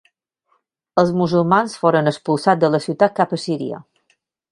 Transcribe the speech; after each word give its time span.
Els 1.01 1.11
musulmans 1.19 1.75
foren 1.83 2.11
expulsats 2.13 2.63
de 2.65 2.71
la 2.77 2.81
ciutat 2.87 3.15
cap 3.21 3.37
a 3.39 3.43
Síria. 3.45 3.83